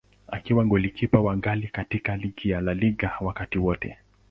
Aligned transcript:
Akiwa 0.27 0.63
golikipa 0.65 1.19
wa 1.19 1.35
ghali 1.37 1.67
katika 1.67 2.15
ligi 2.17 2.49
ya 2.49 2.61
La 2.61 2.73
Liga 2.73 3.11
wakati 3.21 3.57
wote. 3.57 3.97